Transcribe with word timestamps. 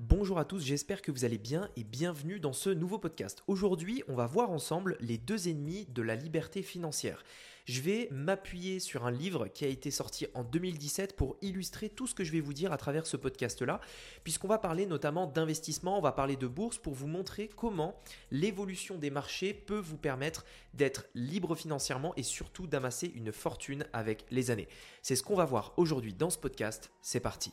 Bonjour 0.00 0.40
à 0.40 0.44
tous, 0.44 0.58
j'espère 0.58 1.02
que 1.02 1.12
vous 1.12 1.24
allez 1.24 1.38
bien 1.38 1.70
et 1.76 1.84
bienvenue 1.84 2.40
dans 2.40 2.52
ce 2.52 2.68
nouveau 2.68 2.98
podcast. 2.98 3.44
Aujourd'hui, 3.46 4.02
on 4.08 4.16
va 4.16 4.26
voir 4.26 4.50
ensemble 4.50 4.96
les 4.98 5.18
deux 5.18 5.48
ennemis 5.48 5.86
de 5.86 6.02
la 6.02 6.16
liberté 6.16 6.62
financière. 6.62 7.22
Je 7.66 7.80
vais 7.80 8.08
m'appuyer 8.10 8.80
sur 8.80 9.06
un 9.06 9.12
livre 9.12 9.46
qui 9.46 9.64
a 9.64 9.68
été 9.68 9.92
sorti 9.92 10.26
en 10.34 10.42
2017 10.42 11.14
pour 11.14 11.36
illustrer 11.42 11.88
tout 11.88 12.08
ce 12.08 12.14
que 12.14 12.24
je 12.24 12.32
vais 12.32 12.40
vous 12.40 12.52
dire 12.52 12.72
à 12.72 12.76
travers 12.76 13.06
ce 13.06 13.16
podcast-là, 13.16 13.80
puisqu'on 14.24 14.48
va 14.48 14.58
parler 14.58 14.84
notamment 14.84 15.28
d'investissement, 15.28 15.96
on 15.96 16.02
va 16.02 16.10
parler 16.10 16.34
de 16.34 16.48
bourse 16.48 16.78
pour 16.78 16.94
vous 16.94 17.06
montrer 17.06 17.48
comment 17.48 17.94
l'évolution 18.32 18.98
des 18.98 19.10
marchés 19.10 19.54
peut 19.54 19.78
vous 19.78 19.96
permettre 19.96 20.44
d'être 20.74 21.06
libre 21.14 21.54
financièrement 21.54 22.16
et 22.16 22.24
surtout 22.24 22.66
d'amasser 22.66 23.12
une 23.14 23.30
fortune 23.30 23.86
avec 23.92 24.26
les 24.32 24.50
années. 24.50 24.68
C'est 25.02 25.14
ce 25.14 25.22
qu'on 25.22 25.36
va 25.36 25.44
voir 25.44 25.72
aujourd'hui 25.76 26.14
dans 26.14 26.30
ce 26.30 26.38
podcast. 26.38 26.90
C'est 27.00 27.20
parti. 27.20 27.52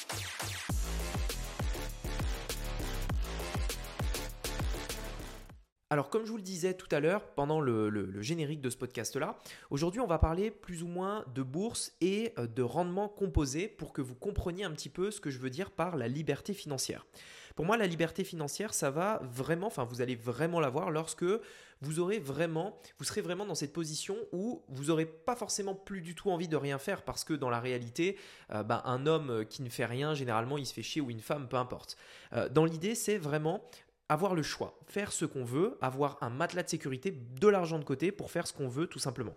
Alors 5.91 6.09
comme 6.09 6.25
je 6.25 6.31
vous 6.31 6.37
le 6.37 6.41
disais 6.41 6.73
tout 6.73 6.87
à 6.89 7.01
l'heure 7.01 7.27
pendant 7.35 7.59
le, 7.59 8.21
générique 8.21 8.61
de 8.61 8.69
ce 8.69 8.77
podcast-là, 8.77 9.37
aujourd'hui 9.71 9.99
on 9.99 10.07
va 10.07 10.19
parler 10.19 10.49
plus 10.49 10.83
ou 10.83 10.87
moins 10.87 11.25
de 11.35 11.43
bourse 11.43 11.91
et 11.99 12.31
euh, 12.39 12.47
de 12.47 12.63
rendement 12.63 13.09
composé 13.09 13.67
pour 13.67 13.91
que 13.91 14.01
vous 14.01 14.15
compreniez 14.15 14.63
un 14.63 14.71
petit 14.71 14.87
peu 14.87 15.11
ce 15.11 15.19
que 15.19 15.29
je 15.29 15.37
veux 15.37 15.49
dire 15.49 15.69
par 15.69 15.97
la 15.97 16.07
liberté 16.07 16.53
financière. 16.53 17.05
Pour 17.57 17.65
moi, 17.65 17.75
la 17.75 17.87
liberté 17.87 18.23
financière, 18.23 18.73
ça 18.73 18.89
va 18.89 19.21
vraiment, 19.33 19.67
enfin 19.67 19.83
vous 19.83 20.01
allez 20.01 20.15
vraiment 20.15 20.61
l'avoir 20.61 20.91
lorsque 20.91 21.25
vous 21.81 21.99
aurez 21.99 22.19
vraiment, 22.19 22.79
vous 22.97 23.03
serez 23.03 23.19
vraiment 23.19 23.45
dans 23.45 23.55
cette 23.55 23.73
position 23.73 24.15
où 24.31 24.63
vous 24.69 24.85
n'aurez 24.85 25.05
pas 25.05 25.35
forcément 25.35 25.75
plus 25.75 25.99
du 25.99 26.15
tout 26.15 26.31
envie 26.31 26.47
de 26.47 26.55
rien 26.55 26.77
faire 26.77 27.01
parce 27.01 27.25
que 27.25 27.33
dans 27.33 27.49
la 27.49 27.59
réalité, 27.59 28.17
euh, 28.53 28.63
bah, 28.63 28.81
un 28.85 29.05
homme 29.07 29.43
qui 29.49 29.61
ne 29.61 29.67
fait 29.67 29.85
rien, 29.85 30.13
généralement, 30.13 30.57
il 30.57 30.65
se 30.65 30.73
fait 30.73 30.83
chier 30.83 31.01
ou 31.01 31.09
une 31.09 31.19
femme, 31.19 31.49
peu 31.49 31.57
importe. 31.57 31.97
Euh, 32.31 32.47
dans 32.47 32.63
l'idée, 32.63 32.95
c'est 32.95 33.17
vraiment 33.17 33.61
avoir 34.11 34.35
le 34.35 34.43
choix, 34.43 34.77
faire 34.87 35.13
ce 35.13 35.23
qu'on 35.23 35.45
veut, 35.45 35.77
avoir 35.79 36.17
un 36.19 36.29
matelas 36.29 36.63
de 36.63 36.69
sécurité, 36.69 37.11
de 37.39 37.47
l'argent 37.47 37.79
de 37.79 37.85
côté 37.85 38.11
pour 38.11 38.29
faire 38.29 38.45
ce 38.45 38.51
qu'on 38.51 38.67
veut 38.67 38.87
tout 38.87 38.99
simplement. 38.99 39.35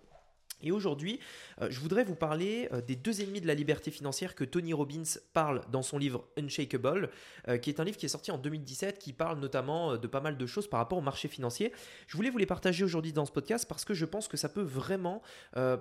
Et 0.62 0.72
aujourd'hui, 0.72 1.20
euh, 1.60 1.68
je 1.70 1.78
voudrais 1.80 2.04
vous 2.04 2.14
parler 2.14 2.68
euh, 2.72 2.80
des 2.80 2.96
deux 2.96 3.20
ennemis 3.20 3.40
de 3.40 3.46
la 3.46 3.54
liberté 3.54 3.90
financière 3.90 4.34
que 4.34 4.44
Tony 4.44 4.72
Robbins 4.72 5.02
parle 5.32 5.62
dans 5.70 5.82
son 5.82 5.98
livre 5.98 6.26
Unshakable, 6.38 7.10
euh, 7.48 7.58
qui 7.58 7.70
est 7.70 7.80
un 7.80 7.84
livre 7.84 7.96
qui 7.96 8.06
est 8.06 8.10
sorti 8.10 8.30
en 8.30 8.38
2017, 8.38 8.98
qui 8.98 9.12
parle 9.12 9.38
notamment 9.38 9.96
de 9.96 10.06
pas 10.06 10.20
mal 10.20 10.36
de 10.36 10.46
choses 10.46 10.68
par 10.68 10.80
rapport 10.80 10.98
au 10.98 11.02
marché 11.02 11.28
financier. 11.28 11.72
Je 12.06 12.16
voulais 12.16 12.30
vous 12.30 12.38
les 12.38 12.46
partager 12.46 12.84
aujourd'hui 12.84 13.12
dans 13.12 13.26
ce 13.26 13.32
podcast 13.32 13.66
parce 13.68 13.84
que 13.84 13.94
je 13.94 14.04
pense 14.04 14.28
que 14.28 14.36
ça 14.36 14.48
peut 14.48 14.62
vraiment 14.62 15.22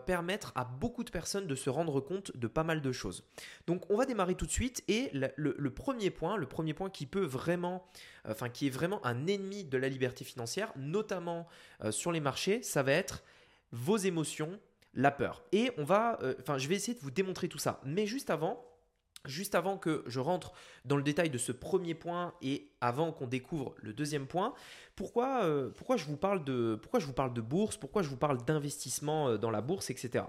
permettre 0.05 0.51
à 0.55 0.65
beaucoup 0.65 1.03
de 1.03 1.09
personnes 1.09 1.47
de 1.47 1.55
se 1.55 1.69
rendre 1.69 1.99
compte 1.99 2.35
de 2.35 2.47
pas 2.47 2.63
mal 2.63 2.81
de 2.81 2.91
choses. 2.91 3.23
Donc 3.67 3.89
on 3.89 3.97
va 3.97 4.05
démarrer 4.05 4.35
tout 4.35 4.45
de 4.45 4.51
suite 4.51 4.83
et 4.87 5.09
le, 5.13 5.69
premier 5.69 6.09
point, 6.09 6.37
le 6.37 6.45
premier 6.45 6.73
point 6.73 6.89
qui 6.89 7.05
peut 7.05 7.25
vraiment, 7.25 7.85
enfin 8.27 8.49
qui 8.49 8.67
est 8.67 8.71
vraiment 8.71 9.05
un 9.05 9.27
ennemi 9.27 9.63
de 9.63 9.77
la 9.77 9.89
liberté 9.89 10.25
financière, 10.25 10.71
notamment 10.75 11.47
sur 11.91 12.11
les 12.11 12.19
marchés, 12.19 12.61
ça 12.63 12.83
va 12.83 12.91
être 12.91 13.23
vos 13.73 13.97
émotions 13.97 14.59
la 14.93 15.11
peur. 15.11 15.43
Et 15.51 15.71
on 15.77 15.83
va, 15.83 16.19
euh, 16.21 16.35
enfin, 16.39 16.57
je 16.57 16.67
vais 16.67 16.75
essayer 16.75 16.93
de 16.93 17.03
vous 17.03 17.11
démontrer 17.11 17.49
tout 17.49 17.57
ça. 17.57 17.81
Mais 17.83 18.07
juste 18.07 18.29
avant, 18.29 18.63
Juste 19.25 19.55
avant 19.55 19.77
que 19.77 20.03
je 20.05 20.19
rentre 20.19 20.51
dans 20.83 20.97
le 20.97 21.03
détail 21.03 21.29
de 21.29 21.37
ce 21.37 21.53
premier 21.53 21.93
point 21.93 22.33
et 22.41 22.73
avant 22.81 23.13
qu'on 23.13 23.25
découvre 23.25 23.73
le 23.77 23.93
deuxième 23.93 24.27
point, 24.27 24.53
pourquoi, 24.97 25.45
euh, 25.45 25.69
pourquoi, 25.69 25.95
je 25.95 26.03
vous 26.03 26.17
parle 26.17 26.43
de, 26.43 26.77
pourquoi 26.81 26.99
je 26.99 27.05
vous 27.05 27.13
parle 27.13 27.33
de 27.33 27.39
bourse, 27.39 27.77
pourquoi 27.77 28.01
je 28.01 28.09
vous 28.09 28.17
parle 28.17 28.43
d'investissement 28.43 29.29
euh, 29.29 29.37
dans 29.37 29.49
la 29.49 29.61
bourse, 29.61 29.89
etc. 29.89 30.25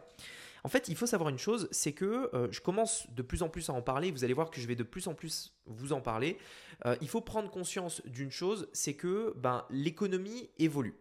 En 0.62 0.68
fait, 0.68 0.86
il 0.86 0.94
faut 0.94 1.06
savoir 1.06 1.30
une 1.30 1.38
chose, 1.38 1.66
c'est 1.72 1.90
que 1.90 2.30
je 2.52 2.60
commence 2.60 3.06
de 3.10 3.22
plus 3.22 3.42
en 3.42 3.48
plus 3.48 3.68
à 3.68 3.72
en 3.72 3.82
parler, 3.82 4.12
vous 4.12 4.22
allez 4.22 4.32
voir 4.32 4.48
que 4.48 4.60
je 4.60 4.66
vais 4.66 4.76
de 4.76 4.84
plus 4.84 5.08
en 5.08 5.14
plus 5.14 5.52
vous 5.66 5.92
en 5.92 6.00
parler. 6.00 6.38
il 7.02 7.08
faut 7.08 7.20
prendre 7.20 7.50
conscience 7.50 8.00
d'une 8.06 8.30
chose, 8.30 8.68
c'est 8.72 8.94
que 8.94 9.34
ben, 9.36 9.66
l'économie 9.68 10.48
évolue. 10.58 10.94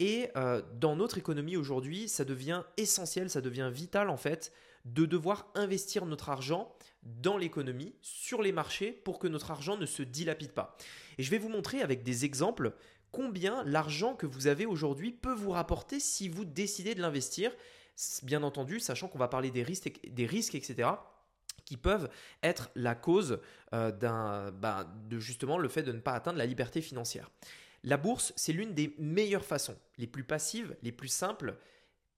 Et 0.00 0.30
euh, 0.34 0.62
dans 0.80 0.96
notre 0.96 1.18
économie 1.18 1.56
aujourd'hui, 1.56 2.08
ça 2.08 2.24
devient 2.24 2.62
essentiel, 2.78 3.28
ça 3.28 3.42
devient 3.42 3.70
vital 3.72 4.08
en 4.08 4.16
fait 4.16 4.52
de 4.86 5.04
devoir 5.04 5.52
investir 5.54 6.06
notre 6.06 6.30
argent 6.30 6.74
dans 7.02 7.36
l'économie, 7.36 7.94
sur 8.00 8.40
les 8.40 8.50
marchés, 8.50 8.92
pour 8.92 9.18
que 9.18 9.28
notre 9.28 9.50
argent 9.50 9.76
ne 9.76 9.84
se 9.84 10.02
dilapide 10.02 10.52
pas. 10.52 10.76
Et 11.18 11.22
je 11.22 11.30
vais 11.30 11.38
vous 11.38 11.50
montrer 11.50 11.82
avec 11.82 12.02
des 12.02 12.24
exemples 12.24 12.72
combien 13.12 13.62
l'argent 13.64 14.14
que 14.14 14.26
vous 14.26 14.46
avez 14.46 14.64
aujourd'hui 14.64 15.12
peut 15.12 15.34
vous 15.34 15.50
rapporter 15.50 16.00
si 16.00 16.30
vous 16.30 16.46
décidez 16.46 16.94
de 16.94 17.02
l'investir, 17.02 17.52
bien 18.22 18.42
entendu, 18.42 18.80
sachant 18.80 19.08
qu'on 19.08 19.18
va 19.18 19.28
parler 19.28 19.50
des 19.50 19.62
risques, 19.62 20.00
des 20.08 20.26
risques 20.26 20.54
etc 20.54 20.88
qui 21.70 21.76
peuvent 21.76 22.10
être 22.42 22.70
la 22.74 22.96
cause 22.96 23.38
euh, 23.74 23.92
d'un, 23.92 24.50
bah, 24.50 24.92
de 25.08 25.20
justement 25.20 25.56
le 25.56 25.68
fait 25.68 25.84
de 25.84 25.92
ne 25.92 26.00
pas 26.00 26.14
atteindre 26.14 26.38
la 26.38 26.46
liberté 26.46 26.80
financière. 26.80 27.30
La 27.82 27.96
bourse, 27.96 28.32
c'est 28.36 28.52
l'une 28.52 28.74
des 28.74 28.94
meilleures 28.98 29.44
façons, 29.44 29.76
les 29.96 30.06
plus 30.06 30.24
passives, 30.24 30.76
les 30.82 30.92
plus 30.92 31.08
simples, 31.08 31.56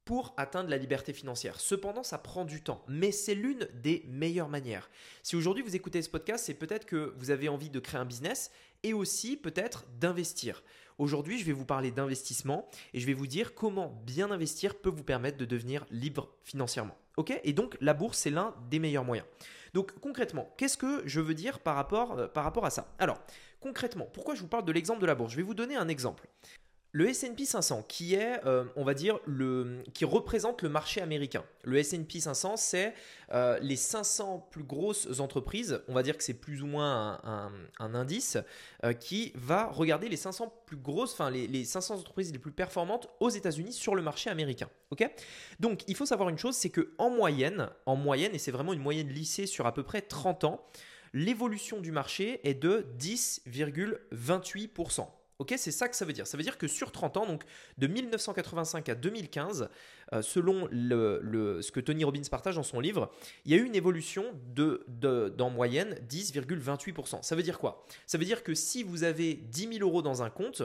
pour 0.04 0.34
atteindre 0.36 0.68
la 0.68 0.76
liberté 0.76 1.12
financière. 1.12 1.60
Cependant, 1.60 2.02
ça 2.02 2.18
prend 2.18 2.44
du 2.44 2.60
temps, 2.60 2.84
mais 2.88 3.12
c'est 3.12 3.36
l'une 3.36 3.68
des 3.74 4.04
meilleures 4.08 4.48
manières. 4.48 4.90
Si 5.22 5.36
aujourd'hui 5.36 5.62
vous 5.62 5.76
écoutez 5.76 6.02
ce 6.02 6.10
podcast, 6.10 6.44
c'est 6.46 6.54
peut-être 6.54 6.86
que 6.86 7.14
vous 7.16 7.30
avez 7.30 7.48
envie 7.48 7.70
de 7.70 7.78
créer 7.78 8.00
un 8.00 8.04
business 8.04 8.50
et 8.82 8.92
aussi 8.92 9.36
peut-être 9.36 9.84
d'investir. 10.00 10.64
Aujourd'hui, 10.98 11.38
je 11.38 11.44
vais 11.44 11.52
vous 11.52 11.64
parler 11.64 11.90
d'investissement 11.90 12.68
et 12.92 13.00
je 13.00 13.06
vais 13.06 13.14
vous 13.14 13.26
dire 13.26 13.54
comment 13.54 14.00
bien 14.04 14.30
investir 14.30 14.74
peut 14.74 14.90
vous 14.90 15.04
permettre 15.04 15.38
de 15.38 15.44
devenir 15.44 15.84
libre 15.90 16.28
financièrement. 16.42 16.96
Ok? 17.16 17.38
Et 17.44 17.52
donc 17.52 17.76
la 17.80 17.94
bourse, 17.94 18.18
c'est 18.18 18.30
l'un 18.30 18.54
des 18.70 18.78
meilleurs 18.78 19.04
moyens. 19.04 19.26
Donc 19.74 19.92
concrètement, 20.00 20.52
qu'est-ce 20.56 20.76
que 20.76 21.02
je 21.06 21.20
veux 21.20 21.34
dire 21.34 21.60
par 21.60 21.76
rapport, 21.76 22.18
euh, 22.18 22.28
par 22.28 22.44
rapport 22.44 22.66
à 22.66 22.70
ça? 22.70 22.94
Alors, 22.98 23.20
concrètement, 23.60 24.06
pourquoi 24.12 24.34
je 24.34 24.40
vous 24.40 24.48
parle 24.48 24.64
de 24.64 24.72
l'exemple 24.72 25.00
de 25.00 25.06
la 25.06 25.14
bourse? 25.14 25.32
Je 25.32 25.36
vais 25.36 25.42
vous 25.42 25.54
donner 25.54 25.76
un 25.76 25.88
exemple. 25.88 26.28
Le 26.94 27.08
S&P 27.08 27.46
500, 27.46 27.86
qui 27.88 28.16
est, 28.16 28.44
euh, 28.44 28.66
on 28.76 28.84
va 28.84 28.92
dire, 28.92 29.18
le, 29.24 29.82
qui 29.94 30.04
représente 30.04 30.60
le 30.60 30.68
marché 30.68 31.00
américain. 31.00 31.42
Le 31.64 31.78
S&P 31.78 32.20
500, 32.20 32.58
c'est 32.58 32.92
euh, 33.32 33.58
les 33.62 33.76
500 33.76 34.46
plus 34.50 34.62
grosses 34.62 35.18
entreprises. 35.18 35.80
On 35.88 35.94
va 35.94 36.02
dire 36.02 36.18
que 36.18 36.22
c'est 36.22 36.34
plus 36.34 36.62
ou 36.62 36.66
moins 36.66 37.18
un, 37.24 37.50
indice 37.94 38.36
euh, 38.84 38.92
qui 38.92 39.32
va 39.34 39.68
regarder 39.68 40.10
les 40.10 40.18
500 40.18 40.52
plus 40.66 40.76
grosses, 40.76 41.14
enfin 41.14 41.30
les, 41.30 41.46
les 41.46 41.64
500 41.64 41.94
entreprises 41.94 42.30
les 42.30 42.38
plus 42.38 42.52
performantes 42.52 43.08
aux 43.20 43.30
États-Unis 43.30 43.72
sur 43.72 43.94
le 43.94 44.02
marché 44.02 44.28
américain. 44.28 44.68
Ok? 44.90 45.10
Donc, 45.60 45.84
il 45.88 45.96
faut 45.96 46.04
savoir 46.04 46.28
une 46.28 46.36
chose, 46.36 46.56
c'est 46.56 46.68
que 46.68 46.92
en 46.98 47.08
moyenne, 47.08 47.70
en 47.86 47.96
moyenne, 47.96 48.34
et 48.34 48.38
c'est 48.38 48.50
vraiment 48.50 48.74
une 48.74 48.82
moyenne 48.82 49.08
lissée 49.08 49.46
sur 49.46 49.66
à 49.66 49.72
peu 49.72 49.82
près 49.82 50.02
30 50.02 50.44
ans, 50.44 50.62
l'évolution 51.14 51.80
du 51.80 51.90
marché 51.90 52.46
est 52.46 52.52
de 52.52 52.86
10,28%. 52.98 55.06
Ok, 55.42 55.54
c'est 55.56 55.72
ça 55.72 55.88
que 55.88 55.96
ça 55.96 56.04
veut 56.04 56.12
dire. 56.12 56.24
Ça 56.24 56.36
veut 56.36 56.44
dire 56.44 56.56
que 56.56 56.68
sur 56.68 56.92
30 56.92 57.16
ans, 57.16 57.26
donc 57.26 57.42
de 57.76 57.88
1985 57.88 58.88
à 58.88 58.94
2015, 58.94 59.68
euh, 60.12 60.22
selon 60.22 60.68
ce 60.70 61.72
que 61.72 61.80
Tony 61.80 62.04
Robbins 62.04 62.22
partage 62.30 62.54
dans 62.54 62.62
son 62.62 62.78
livre, 62.78 63.10
il 63.44 63.50
y 63.50 63.54
a 63.54 63.56
eu 63.56 63.64
une 63.64 63.74
évolution 63.74 64.24
de, 64.54 64.86
d'en 65.36 65.50
moyenne 65.50 65.98
10,28%. 66.08 67.24
Ça 67.24 67.34
veut 67.34 67.42
dire 67.42 67.58
quoi? 67.58 67.84
Ça 68.06 68.18
veut 68.18 68.24
dire 68.24 68.44
que 68.44 68.54
si 68.54 68.84
vous 68.84 69.02
avez 69.02 69.34
10 69.34 69.78
000 69.78 69.80
euros 69.80 70.00
dans 70.00 70.22
un 70.22 70.30
compte, 70.30 70.62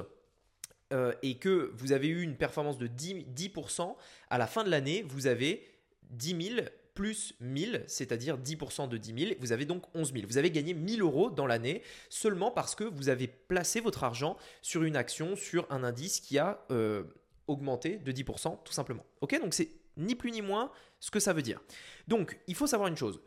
euh, 0.93 1.11
et 1.23 1.37
que 1.37 1.71
vous 1.73 1.91
avez 1.91 2.07
eu 2.07 2.21
une 2.21 2.35
performance 2.35 2.77
de 2.77 2.85
10%, 2.85 3.25
10% 3.33 3.95
à 4.29 4.37
la 4.37 4.45
fin 4.45 4.63
de 4.63 4.69
l'année, 4.69 5.03
vous 5.09 5.25
avez 5.25 5.67
10 6.11 6.53
000 6.55 6.67
plus 6.97 7.35
1000, 7.41 7.83
c'est-à-dire 7.85 8.39
10% 8.39 8.89
de 8.89 8.97
10 8.97 9.25
000, 9.27 9.35
vous 9.39 9.51
avez 9.51 9.65
donc 9.65 9.83
11 9.93 10.13
000. 10.13 10.25
Vous 10.27 10.39
avez 10.39 10.49
gagné 10.49 10.73
1000 10.73 11.03
euros 11.03 11.29
dans 11.29 11.45
l'année 11.45 11.83
seulement 12.09 12.49
parce 12.49 12.73
que 12.73 12.83
vous 12.83 13.09
avez 13.09 13.27
placé 13.27 13.81
votre 13.81 14.03
argent 14.03 14.35
sur 14.63 14.81
une 14.81 14.95
action, 14.95 15.35
sur 15.35 15.67
un 15.69 15.83
indice 15.83 16.19
qui 16.19 16.39
a 16.39 16.65
euh, 16.71 17.03
augmenté 17.45 17.99
de 17.99 18.11
10% 18.11 18.63
tout 18.63 18.73
simplement. 18.73 19.05
Ok, 19.21 19.39
donc 19.39 19.53
c'est 19.53 19.69
ni 19.95 20.15
plus 20.15 20.31
ni 20.31 20.41
moins 20.41 20.71
ce 20.99 21.11
que 21.11 21.19
ça 21.19 21.33
veut 21.33 21.43
dire. 21.43 21.61
Donc 22.07 22.39
il 22.47 22.55
faut 22.55 22.65
savoir 22.65 22.89
une 22.89 22.97
chose. 22.97 23.21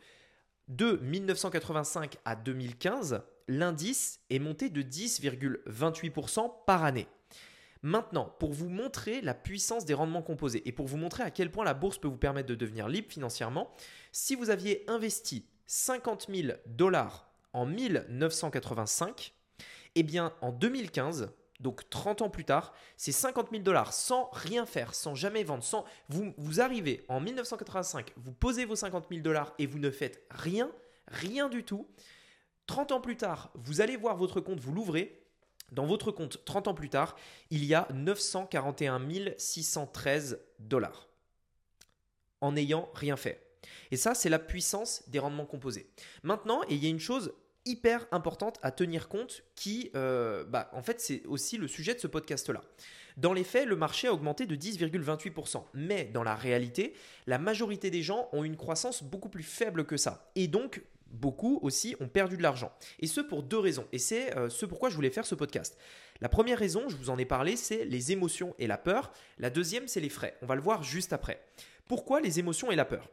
De 0.67 0.99
1985 1.01 2.17
à 2.25 2.35
2015, 2.35 3.21
l'indice 3.47 4.19
est 4.29 4.39
monté 4.39 4.69
de 4.69 4.81
10,28% 4.81 6.51
par 6.65 6.83
année. 6.83 7.07
Maintenant, 7.83 8.25
pour 8.39 8.53
vous 8.53 8.69
montrer 8.69 9.21
la 9.21 9.33
puissance 9.33 9.85
des 9.85 9.95
rendements 9.95 10.21
composés 10.21 10.61
et 10.67 10.71
pour 10.71 10.87
vous 10.87 10.97
montrer 10.97 11.23
à 11.23 11.31
quel 11.31 11.49
point 11.49 11.65
la 11.65 11.73
bourse 11.73 11.97
peut 11.97 12.07
vous 12.07 12.17
permettre 12.17 12.49
de 12.49 12.55
devenir 12.55 12.87
libre 12.87 13.11
financièrement, 13.11 13.73
si 14.11 14.35
vous 14.35 14.51
aviez 14.51 14.83
investi 14.87 15.47
50 15.65 16.27
000 16.29 16.57
dollars 16.67 17.31
en 17.53 17.65
1985, 17.65 19.33
eh 19.95 20.03
bien 20.03 20.33
en 20.41 20.51
2015, 20.51 21.33
donc 21.59 21.89
30 21.89 22.21
ans 22.21 22.29
plus 22.29 22.45
tard, 22.45 22.73
c'est 22.97 23.11
50 23.11 23.49
000 23.51 23.63
dollars 23.63 23.93
sans 23.93 24.29
rien 24.31 24.65
faire, 24.65 24.93
sans 24.93 25.15
jamais 25.15 25.43
vendre, 25.43 25.63
sans 25.63 25.85
vous, 26.09 26.33
vous 26.37 26.61
arrivez 26.61 27.03
en 27.07 27.19
1985, 27.19 28.13
vous 28.17 28.31
posez 28.31 28.65
vos 28.65 28.75
50 28.75 29.07
000 29.09 29.21
dollars 29.21 29.53
et 29.59 29.65
vous 29.65 29.79
ne 29.79 29.91
faites 29.91 30.23
rien, 30.29 30.71
rien 31.07 31.49
du 31.49 31.63
tout. 31.63 31.87
30 32.67 32.91
ans 32.91 33.01
plus 33.01 33.17
tard, 33.17 33.51
vous 33.55 33.81
allez 33.81 33.97
voir 33.97 34.17
votre 34.17 34.39
compte, 34.39 34.59
vous 34.59 34.71
l'ouvrez, 34.71 35.20
dans 35.71 35.85
votre 35.85 36.11
compte 36.11 36.43
30 36.45 36.67
ans 36.67 36.73
plus 36.73 36.89
tard, 36.89 37.15
il 37.49 37.65
y 37.65 37.73
a 37.73 37.87
941 37.93 39.01
613 39.37 40.39
dollars 40.59 41.07
en 42.41 42.53
n'ayant 42.53 42.89
rien 42.93 43.15
fait. 43.15 43.47
Et 43.91 43.97
ça, 43.97 44.15
c'est 44.15 44.29
la 44.29 44.39
puissance 44.39 45.03
des 45.07 45.19
rendements 45.19 45.45
composés. 45.45 45.87
Maintenant, 46.23 46.63
et 46.63 46.75
il 46.75 46.83
y 46.83 46.87
a 46.87 46.89
une 46.89 46.99
chose 46.99 47.33
hyper 47.65 48.07
importante 48.11 48.57
à 48.63 48.71
tenir 48.71 49.07
compte 49.07 49.43
qui, 49.55 49.91
euh, 49.95 50.43
bah, 50.43 50.69
en 50.73 50.81
fait, 50.81 50.99
c'est 50.99 51.23
aussi 51.27 51.57
le 51.57 51.67
sujet 51.67 51.93
de 51.93 51.99
ce 51.99 52.07
podcast-là. 52.07 52.63
Dans 53.17 53.33
les 53.33 53.43
faits, 53.43 53.67
le 53.67 53.75
marché 53.75 54.07
a 54.07 54.13
augmenté 54.13 54.45
de 54.45 54.55
10,28%. 54.55 55.63
Mais 55.73 56.05
dans 56.05 56.23
la 56.23 56.35
réalité, 56.35 56.93
la 57.27 57.37
majorité 57.37 57.91
des 57.91 58.01
gens 58.01 58.29
ont 58.31 58.43
une 58.43 58.57
croissance 58.57 59.03
beaucoup 59.03 59.29
plus 59.29 59.43
faible 59.43 59.85
que 59.85 59.97
ça. 59.97 60.31
Et 60.35 60.47
donc, 60.47 60.81
beaucoup 61.11 61.59
aussi 61.61 61.95
ont 61.99 62.07
perdu 62.07 62.37
de 62.37 62.43
l'argent. 62.43 62.71
Et 62.99 63.07
ce 63.07 63.21
pour 63.21 63.43
deux 63.43 63.59
raisons. 63.59 63.87
Et 63.91 63.99
c'est 63.99 64.35
euh, 64.37 64.49
ce 64.49 64.65
pourquoi 64.65 64.89
je 64.89 64.95
voulais 64.95 65.09
faire 65.09 65.25
ce 65.25 65.35
podcast. 65.35 65.77
La 66.21 66.29
première 66.29 66.59
raison, 66.59 66.87
je 66.87 66.95
vous 66.95 67.09
en 67.09 67.17
ai 67.17 67.25
parlé, 67.25 67.55
c'est 67.55 67.85
les 67.85 68.11
émotions 68.11 68.53
et 68.59 68.67
la 68.67 68.77
peur. 68.77 69.11
La 69.39 69.49
deuxième, 69.49 69.87
c'est 69.87 69.99
les 69.99 70.09
frais. 70.09 70.37
On 70.41 70.45
va 70.45 70.55
le 70.55 70.61
voir 70.61 70.83
juste 70.83 71.13
après. 71.13 71.43
Pourquoi 71.87 72.21
les 72.21 72.39
émotions 72.39 72.71
et 72.71 72.75
la 72.75 72.85
peur? 72.85 73.09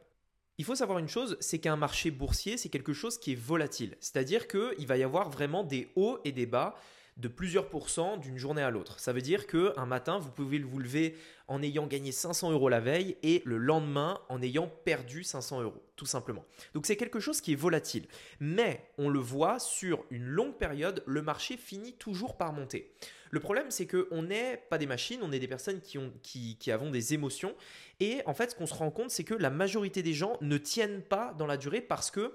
Il 0.59 0.65
faut 0.65 0.75
savoir 0.75 0.99
une 0.99 1.07
chose, 1.07 1.37
c'est 1.39 1.59
qu'un 1.59 1.77
marché 1.77 2.11
boursier, 2.11 2.57
c'est 2.57 2.69
quelque 2.69 2.93
chose 2.93 3.17
qui 3.17 3.31
est 3.31 3.35
volatile. 3.35 3.95
C'est-à-dire 4.01 4.47
qu'il 4.47 4.85
va 4.87 4.97
y 4.97 5.03
avoir 5.03 5.29
vraiment 5.29 5.63
des 5.63 5.87
hauts 5.95 6.19
et 6.25 6.33
des 6.33 6.45
bas 6.45 6.75
de 7.19 7.27
plusieurs 7.27 7.69
pourcents 7.69 8.17
d'une 8.17 8.37
journée 8.37 8.61
à 8.61 8.69
l'autre. 8.69 8.99
Ça 8.99 9.13
veut 9.13 9.21
dire 9.21 9.45
qu'un 9.45 9.85
matin, 9.85 10.19
vous 10.19 10.31
pouvez 10.31 10.59
vous 10.59 10.79
lever 10.79 11.15
en 11.47 11.61
ayant 11.61 11.85
gagné 11.85 12.11
500 12.11 12.51
euros 12.51 12.69
la 12.69 12.79
veille 12.79 13.17
et 13.23 13.41
le 13.45 13.57
lendemain 13.57 14.19
en 14.29 14.41
ayant 14.41 14.71
perdu 14.85 15.23
500 15.23 15.61
euros, 15.61 15.83
tout 15.95 16.05
simplement. 16.05 16.45
Donc 16.73 16.85
c'est 16.85 16.95
quelque 16.95 17.19
chose 17.19 17.41
qui 17.41 17.53
est 17.53 17.57
volatile. 17.57 18.05
Mais 18.39 18.85
on 18.97 19.09
le 19.09 19.19
voit 19.19 19.59
sur 19.59 20.05
une 20.11 20.25
longue 20.25 20.55
période, 20.55 21.03
le 21.05 21.21
marché 21.21 21.57
finit 21.57 21.93
toujours 21.93 22.37
par 22.37 22.53
monter. 22.53 22.93
Le 23.31 23.39
problème, 23.39 23.69
c'est 23.69 23.85
qu'on 23.85 24.23
n'est 24.23 24.57
pas 24.69 24.77
des 24.77 24.87
machines, 24.87 25.19
on 25.21 25.31
est 25.31 25.39
des 25.39 25.47
personnes 25.47 25.81
qui, 25.81 25.97
ont, 25.97 26.11
qui, 26.23 26.57
qui 26.57 26.71
avons 26.71 26.89
des 26.89 27.13
émotions. 27.13 27.53
Et 27.99 28.21
en 28.25 28.33
fait, 28.33 28.51
ce 28.51 28.55
qu'on 28.55 28.65
se 28.65 28.73
rend 28.73 28.89
compte, 28.89 29.11
c'est 29.11 29.23
que 29.23 29.35
la 29.35 29.49
majorité 29.49 30.01
des 30.01 30.13
gens 30.13 30.37
ne 30.41 30.57
tiennent 30.57 31.01
pas 31.01 31.33
dans 31.37 31.45
la 31.45 31.57
durée 31.57 31.81
parce 31.81 32.09
que 32.09 32.33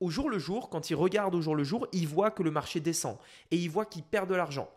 au 0.00 0.10
jour 0.10 0.30
le 0.30 0.38
jour, 0.38 0.70
quand 0.70 0.90
ils 0.90 0.94
regardent 0.94 1.34
au 1.34 1.40
jour 1.40 1.56
le 1.56 1.64
jour, 1.64 1.88
ils 1.92 2.06
voient 2.06 2.30
que 2.30 2.42
le 2.42 2.50
marché 2.50 2.80
descend 2.80 3.16
et 3.50 3.56
ils 3.56 3.70
voient 3.70 3.86
qu'ils 3.86 4.02
perdent 4.02 4.30
de 4.30 4.34
l'argent. 4.34 4.70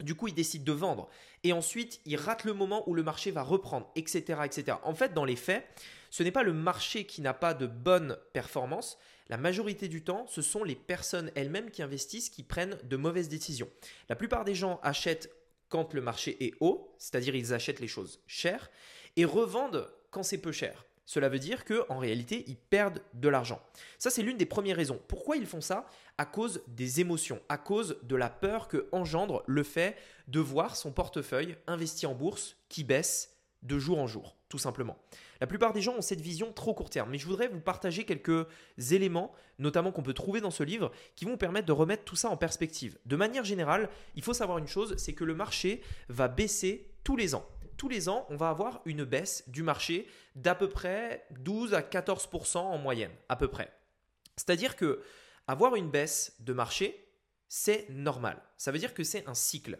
Du 0.00 0.14
coup, 0.14 0.28
ils 0.28 0.34
décident 0.34 0.64
de 0.64 0.72
vendre. 0.72 1.08
Et 1.44 1.52
ensuite, 1.52 2.00
ils 2.06 2.16
ratent 2.16 2.44
le 2.44 2.54
moment 2.54 2.88
où 2.88 2.94
le 2.94 3.02
marché 3.02 3.30
va 3.30 3.42
reprendre, 3.42 3.90
etc. 3.96 4.40
etc. 4.44 4.78
En 4.82 4.94
fait, 4.94 5.12
dans 5.12 5.24
les 5.24 5.36
faits, 5.36 5.66
ce 6.10 6.22
n'est 6.22 6.30
pas 6.30 6.42
le 6.42 6.52
marché 6.52 7.04
qui 7.04 7.20
n'a 7.20 7.34
pas 7.34 7.54
de 7.54 7.66
bonne 7.66 8.16
performance. 8.32 8.98
La 9.28 9.36
majorité 9.36 9.88
du 9.88 10.02
temps, 10.02 10.26
ce 10.28 10.42
sont 10.42 10.64
les 10.64 10.74
personnes 10.74 11.30
elles-mêmes 11.34 11.70
qui 11.70 11.82
investissent 11.82 12.30
qui 12.30 12.42
prennent 12.42 12.78
de 12.82 12.96
mauvaises 12.96 13.28
décisions. 13.28 13.68
La 14.08 14.16
plupart 14.16 14.44
des 14.44 14.54
gens 14.54 14.80
achètent 14.82 15.30
quand 15.68 15.94
le 15.94 16.00
marché 16.00 16.44
est 16.44 16.54
haut, 16.60 16.94
c'est-à-dire 16.98 17.36
ils 17.36 17.54
achètent 17.54 17.80
les 17.80 17.86
choses 17.86 18.20
chères, 18.26 18.70
et 19.16 19.24
revendent 19.24 19.88
quand 20.10 20.22
c'est 20.22 20.38
peu 20.38 20.50
cher. 20.50 20.84
Cela 21.10 21.28
veut 21.28 21.40
dire 21.40 21.64
qu'en 21.64 21.98
réalité, 21.98 22.44
ils 22.46 22.56
perdent 22.56 23.02
de 23.14 23.28
l'argent. 23.28 23.60
Ça, 23.98 24.10
c'est 24.10 24.22
l'une 24.22 24.36
des 24.36 24.46
premières 24.46 24.76
raisons. 24.76 25.00
Pourquoi 25.08 25.36
ils 25.36 25.44
font 25.44 25.60
ça? 25.60 25.86
À 26.18 26.24
cause 26.24 26.62
des 26.68 27.00
émotions, 27.00 27.40
à 27.48 27.58
cause 27.58 27.98
de 28.04 28.14
la 28.14 28.30
peur 28.30 28.68
que 28.68 28.88
engendre 28.92 29.42
le 29.48 29.64
fait 29.64 29.96
de 30.28 30.38
voir 30.38 30.76
son 30.76 30.92
portefeuille 30.92 31.56
investi 31.66 32.06
en 32.06 32.14
bourse 32.14 32.54
qui 32.68 32.84
baisse 32.84 33.36
de 33.64 33.76
jour 33.76 33.98
en 33.98 34.06
jour, 34.06 34.36
tout 34.48 34.56
simplement. 34.56 34.98
La 35.40 35.48
plupart 35.48 35.72
des 35.72 35.82
gens 35.82 35.96
ont 35.96 36.00
cette 36.00 36.20
vision 36.20 36.52
trop 36.52 36.74
court 36.74 36.90
terme, 36.90 37.10
mais 37.10 37.18
je 37.18 37.26
voudrais 37.26 37.48
vous 37.48 37.58
partager 37.58 38.04
quelques 38.04 38.46
éléments, 38.92 39.32
notamment 39.58 39.90
qu'on 39.90 40.04
peut 40.04 40.14
trouver 40.14 40.40
dans 40.40 40.52
ce 40.52 40.62
livre, 40.62 40.92
qui 41.16 41.24
vont 41.24 41.36
permettre 41.36 41.66
de 41.66 41.72
remettre 41.72 42.04
tout 42.04 42.14
ça 42.14 42.30
en 42.30 42.36
perspective. 42.36 42.98
De 43.06 43.16
manière 43.16 43.44
générale, 43.44 43.88
il 44.14 44.22
faut 44.22 44.32
savoir 44.32 44.58
une 44.58 44.68
chose, 44.68 44.94
c'est 44.96 45.14
que 45.14 45.24
le 45.24 45.34
marché 45.34 45.82
va 46.08 46.28
baisser 46.28 46.86
tous 47.02 47.16
les 47.16 47.34
ans 47.34 47.44
tous 47.80 47.88
les 47.88 48.10
ans, 48.10 48.26
on 48.28 48.36
va 48.36 48.50
avoir 48.50 48.82
une 48.84 49.04
baisse 49.04 49.42
du 49.48 49.62
marché 49.62 50.06
d'à 50.34 50.54
peu 50.54 50.68
près 50.68 51.26
12 51.30 51.72
à 51.72 51.80
14% 51.80 52.58
en 52.58 52.76
moyenne, 52.76 53.10
à 53.30 53.36
peu 53.36 53.48
près. 53.48 53.72
C'est-à-dire 54.36 54.76
que 54.76 55.02
avoir 55.46 55.76
une 55.76 55.90
baisse 55.90 56.36
de 56.40 56.52
marché, 56.52 57.08
c'est 57.48 57.88
normal. 57.88 58.38
Ça 58.58 58.70
veut 58.70 58.78
dire 58.78 58.92
que 58.92 59.02
c'est 59.02 59.26
un 59.26 59.34
cycle. 59.34 59.78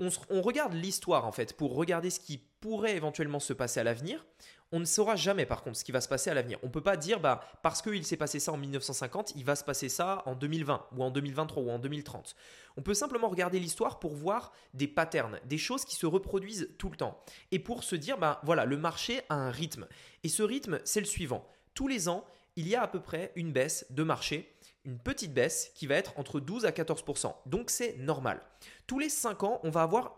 On, 0.00 0.42
regarde 0.42 0.74
l'histoire 0.74 1.26
en 1.26 1.32
fait 1.32 1.56
pour 1.56 1.74
regarder 1.76 2.10
ce 2.10 2.18
qui 2.18 2.38
pourrait 2.60 2.96
éventuellement 2.96 3.40
se 3.40 3.52
passer 3.52 3.80
à 3.80 3.84
l'avenir. 3.84 4.26
On 4.74 4.80
ne 4.80 4.84
saura 4.84 5.16
jamais 5.16 5.46
par 5.46 5.62
contre 5.62 5.76
ce 5.76 5.84
qui 5.84 5.92
va 5.92 6.00
se 6.00 6.08
passer 6.08 6.30
à 6.30 6.34
l'avenir. 6.34 6.58
On 6.62 6.66
ne 6.66 6.72
peut 6.72 6.80
pas 6.82 6.96
dire 6.96 7.20
bah, 7.20 7.40
parce 7.62 7.82
qu'il 7.82 8.04
s'est 8.04 8.16
passé 8.16 8.40
ça 8.40 8.52
en 8.52 8.56
1950, 8.56 9.34
il 9.36 9.44
va 9.44 9.54
se 9.54 9.62
passer 9.62 9.88
ça 9.88 10.22
en 10.26 10.34
2020 10.34 10.86
ou 10.96 11.04
en 11.04 11.10
2023 11.10 11.62
ou 11.62 11.70
en 11.70 11.78
2030. 11.78 12.34
On 12.76 12.82
peut 12.82 12.94
simplement 12.94 13.28
regarder 13.28 13.60
l'histoire 13.60 14.00
pour 14.00 14.14
voir 14.14 14.52
des 14.74 14.88
patterns, 14.88 15.38
des 15.44 15.58
choses 15.58 15.84
qui 15.84 15.94
se 15.94 16.06
reproduisent 16.06 16.70
tout 16.78 16.88
le 16.88 16.96
temps. 16.96 17.22
Et 17.50 17.58
pour 17.58 17.84
se 17.84 17.94
dire, 17.94 18.18
bah, 18.18 18.40
voilà, 18.44 18.64
le 18.64 18.78
marché 18.78 19.20
a 19.28 19.34
un 19.34 19.50
rythme. 19.50 19.86
Et 20.24 20.28
ce 20.28 20.42
rythme, 20.42 20.80
c'est 20.84 21.00
le 21.00 21.06
suivant. 21.06 21.46
Tous 21.74 21.86
les 21.86 22.08
ans, 22.08 22.24
il 22.56 22.68
y 22.68 22.74
a 22.74 22.82
à 22.82 22.88
peu 22.88 23.00
près 23.00 23.32
une 23.36 23.52
baisse 23.52 23.86
de 23.90 24.02
marché, 24.02 24.54
une 24.84 24.98
petite 24.98 25.34
baisse 25.34 25.70
qui 25.74 25.86
va 25.86 25.94
être 25.94 26.18
entre 26.18 26.40
12 26.40 26.64
à 26.66 26.70
14% 26.70 27.34
Donc 27.46 27.70
c'est 27.70 27.96
normal. 27.98 28.40
Tous 28.86 28.98
les 28.98 29.08
5 29.08 29.42
ans, 29.42 29.60
on 29.62 29.70
va 29.70 29.82
avoir 29.82 30.16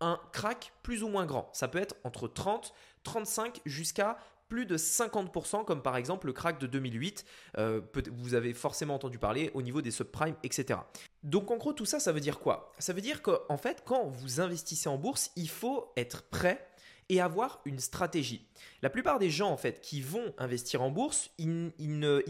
un 0.00 0.20
crack 0.32 0.72
plus 0.82 1.02
ou 1.02 1.08
moins 1.08 1.26
grand. 1.26 1.48
Ça 1.52 1.68
peut 1.68 1.78
être 1.78 1.96
entre 2.04 2.28
30, 2.28 2.74
35 3.04 3.60
jusqu'à 3.64 4.18
plus 4.48 4.66
de 4.66 4.76
50%, 4.76 5.64
comme 5.64 5.82
par 5.82 5.96
exemple 5.96 6.26
le 6.26 6.32
crack 6.32 6.60
de 6.60 6.66
2008. 6.66 7.24
Euh, 7.58 7.80
vous 8.12 8.34
avez 8.34 8.52
forcément 8.52 8.94
entendu 8.94 9.18
parler 9.18 9.50
au 9.54 9.62
niveau 9.62 9.80
des 9.80 9.90
subprimes, 9.90 10.36
etc. 10.42 10.80
Donc 11.22 11.50
en 11.50 11.56
gros, 11.56 11.72
tout 11.72 11.86
ça, 11.86 11.98
ça 11.98 12.12
veut 12.12 12.20
dire 12.20 12.38
quoi? 12.40 12.72
Ça 12.78 12.92
veut 12.92 13.00
dire 13.00 13.22
qu'en 13.22 13.56
fait, 13.56 13.82
quand 13.84 14.06
vous 14.06 14.40
investissez 14.40 14.88
en 14.88 14.98
bourse, 14.98 15.30
il 15.36 15.48
faut 15.48 15.92
être 15.96 16.22
prêt 16.22 16.68
et 17.08 17.20
avoir 17.20 17.60
une 17.64 17.78
stratégie. 17.78 18.46
La 18.82 18.90
plupart 18.90 19.18
des 19.18 19.30
gens 19.30 19.50
en 19.50 19.56
fait 19.56 19.80
qui 19.80 20.00
vont 20.00 20.34
investir 20.38 20.82
en 20.82 20.90
bourse, 20.90 21.30
ils, 21.38 21.72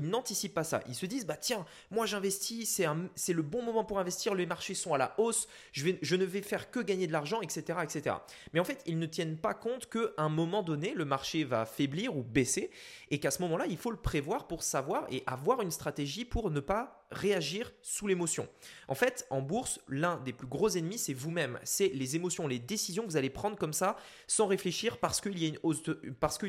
n'anticipent 0.00 0.54
pas 0.54 0.64
ça. 0.64 0.82
Ils 0.88 0.94
se 0.94 1.06
disent 1.06 1.26
bah 1.26 1.36
tiens, 1.36 1.64
moi 1.90 2.06
j'investis, 2.06 2.80
c'est 3.14 3.32
le 3.32 3.42
bon 3.42 3.62
moment 3.62 3.84
pour 3.84 3.98
investir, 3.98 4.34
les 4.34 4.46
marchés 4.46 4.74
sont 4.74 4.94
à 4.94 4.98
la 4.98 5.14
hausse, 5.18 5.48
je, 5.72 6.16
ne 6.16 6.24
vais 6.24 6.42
faire 6.42 6.70
que 6.70 6.80
gagner 6.80 7.06
de 7.06 7.12
l'argent, 7.12 7.40
etc., 7.40 7.78
etc. 7.82 8.16
Mais 8.52 8.60
en 8.60 8.64
fait, 8.64 8.82
ils 8.86 8.98
ne 8.98 9.06
tiennent 9.06 9.36
pas 9.36 9.54
compte 9.54 9.88
qu'à 9.88 10.08
un 10.18 10.28
moment 10.28 10.62
donné, 10.62 10.94
le 10.94 11.04
marché 11.04 11.44
va 11.44 11.66
faiblir 11.66 12.16
ou 12.16 12.22
baisser 12.22 12.70
et 13.10 13.20
qu'à 13.20 13.30
ce 13.30 13.42
moment-là, 13.42 13.66
il 13.68 13.76
faut 13.76 13.90
le 13.90 13.96
prévoir 13.96 14.46
pour 14.46 14.62
savoir 14.62 15.06
et 15.10 15.22
avoir 15.26 15.60
une 15.60 15.70
stratégie 15.70 16.24
pour 16.24 16.50
ne 16.50 16.60
pas 16.60 17.03
réagir 17.14 17.72
sous 17.82 18.06
l'émotion. 18.06 18.48
En 18.88 18.94
fait, 18.94 19.26
en 19.30 19.40
bourse, 19.40 19.80
l'un 19.88 20.18
des 20.18 20.32
plus 20.32 20.46
gros 20.46 20.68
ennemis, 20.68 20.98
c'est 20.98 21.14
vous-même. 21.14 21.58
C'est 21.64 21.88
les 21.88 22.16
émotions, 22.16 22.46
les 22.46 22.58
décisions 22.58 23.04
que 23.04 23.10
vous 23.10 23.16
allez 23.16 23.30
prendre 23.30 23.56
comme 23.56 23.72
ça, 23.72 23.96
sans 24.26 24.46
réfléchir, 24.46 24.98
parce 24.98 25.20
qu'il 25.20 25.38
y 25.38 25.46
a 25.46 25.48
une 25.48 25.58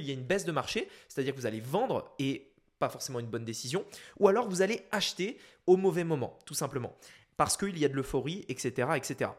y 0.05 0.09
a 0.09 0.13
une 0.13 0.23
baisse 0.23 0.45
de 0.45 0.51
marché, 0.51 0.89
c'est-à-dire 1.07 1.33
que 1.33 1.39
vous 1.39 1.45
allez 1.45 1.61
vendre 1.61 2.13
et 2.19 2.51
pas 2.79 2.89
forcément 2.89 3.19
une 3.19 3.27
bonne 3.27 3.45
décision, 3.45 3.85
ou 4.19 4.27
alors 4.27 4.49
vous 4.49 4.61
allez 4.61 4.81
acheter 4.91 5.37
au 5.65 5.77
mauvais 5.77 6.03
moment, 6.03 6.37
tout 6.45 6.53
simplement, 6.53 6.95
parce 7.37 7.57
qu'il 7.57 7.77
y 7.77 7.85
a 7.85 7.89
de 7.89 7.93
l'euphorie, 7.93 8.45
etc., 8.49 8.89
etc. 8.95 9.31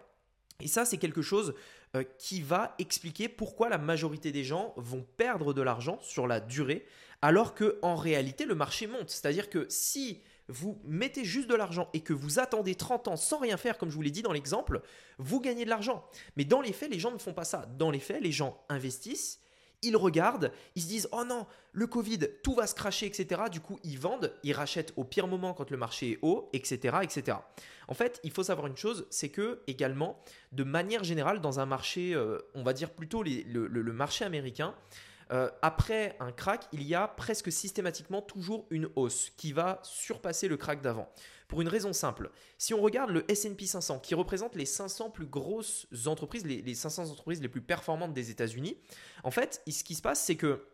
Et 0.61 0.69
ça, 0.69 0.85
c'est 0.85 0.97
quelque 0.97 1.23
chose 1.23 1.55
euh, 1.95 2.05
qui 2.19 2.41
va 2.41 2.75
expliquer 2.79 3.29
pourquoi 3.29 3.69
la 3.69 3.79
majorité 3.79 4.33
des 4.33 4.45
gens 4.45 4.73
vont 4.77 5.07
perdre 5.17 5.53
de 5.53 5.63
l'argent 5.63 5.99
sur 6.01 6.27
la 6.27 6.41
durée, 6.41 6.87
alors 7.23 7.55
que 7.55 7.79
en 7.83 7.97
réalité, 7.97 8.45
le 8.47 8.55
marché 8.55 8.87
monte. 8.87 9.11
C'est-à-dire 9.11 9.51
que 9.51 9.67
si 9.69 10.23
vous 10.49 10.79
mettez 10.85 11.25
juste 11.25 11.49
de 11.49 11.55
l'argent 11.55 11.89
et 11.93 12.01
que 12.01 12.13
vous 12.13 12.39
attendez 12.39 12.75
30 12.75 13.09
ans 13.09 13.17
sans 13.17 13.39
rien 13.39 13.57
faire, 13.57 13.79
comme 13.79 13.91
je 13.91 13.97
vous 13.97 14.03
l'ai 14.03 14.11
dit 14.11 14.23
dans 14.23 14.33
l'exemple, 14.33 14.83
vous 15.19 15.41
gagnez 15.41 15.65
de 15.65 15.71
l'argent. 15.71 16.05
Mais 16.37 16.45
dans 16.45 16.61
les 16.61 16.73
faits, 16.73 16.91
les 16.91 16.99
gens 16.99 17.13
ne 17.13 17.19
font 17.19 17.33
pas 17.33 17.45
ça. 17.45 17.67
Dans 17.79 17.91
les 17.91 18.01
faits, 18.01 18.23
les 18.23 18.33
gens 18.33 18.63
investissent, 18.69 19.41
ils 19.83 19.97
regardent, 19.97 20.53
ils 20.75 20.83
se 20.83 20.89
disent 20.89 21.09
Oh 21.13 21.25
non, 21.25 21.47
le 21.73 21.87
Covid, 21.87 22.21
tout 22.43 22.55
va 22.55 22.67
se 22.67 22.75
cracher, 22.75 23.07
etc. 23.07 23.43
Du 23.51 23.61
coup, 23.61 23.79
ils 23.85 23.99
vendent, 23.99 24.33
ils 24.43 24.53
rachètent 24.53 24.93
au 24.97 25.05
pire 25.05 25.27
moment 25.27 25.53
quand 25.53 25.71
le 25.71 25.77
marché 25.77 26.13
est 26.13 26.19
haut, 26.23 26.49
etc. 26.53 26.99
etc. 27.03 27.39
En 27.89 27.95
fait, 27.95 28.21
il 28.25 28.31
faut 28.31 28.43
savoir 28.43 28.67
une 28.67 28.77
chose 28.77 29.07
c'est 29.11 29.29
que, 29.29 29.63
également, 29.67 30.19
de 30.53 30.65
manière 30.65 31.05
générale, 31.05 31.41
dans 31.41 31.61
un 31.61 31.67
marché, 31.67 32.15
euh, 32.15 32.39
on 32.55 32.63
va 32.63 32.73
dire 32.73 32.91
plutôt 32.91 33.23
le 33.23 33.93
marché 33.93 34.25
américain, 34.25 34.75
euh, 35.33 35.51
après 35.63 36.17
un 36.21 36.33
crack, 36.33 36.67
il 36.73 36.83
y 36.83 36.95
a 36.95 37.09
presque 37.09 37.51
systématiquement 37.51 38.23
toujours 38.23 38.67
une 38.71 38.89
hausse 38.95 39.31
qui 39.37 39.53
va 39.53 39.81
surpasser 39.83 40.49
le 40.49 40.57
crack 40.57 40.81
d'avant. 40.83 41.11
Pour 41.49 41.63
une 41.63 41.69
raison 41.69 41.93
simple, 41.93 42.31
si 42.59 42.75
on 42.75 42.81
regarde 42.81 43.11
le 43.11 43.25
SP 43.31 43.67
500 43.67 44.01
qui 44.01 44.15
représente 44.15 44.57
les 44.57 44.67
500 44.67 45.11
plus 45.11 45.27
grosses 45.27 45.87
entreprises, 46.07 46.45
les, 46.45 46.63
les 46.63 46.75
500 46.75 47.11
entreprises 47.11 47.41
les 47.41 47.49
plus 47.49 47.61
performantes 47.61 48.15
des 48.15 48.31
États-Unis, 48.31 48.77
en 49.23 49.31
fait, 49.31 49.63
ce 49.69 49.85
qui 49.85 49.95
se 49.95 50.03
passe, 50.03 50.23
c'est 50.23 50.37
que 50.37 50.67